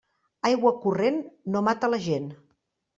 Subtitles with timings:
[0.49, 1.21] Aigua corrent
[1.55, 2.31] no mata la gent.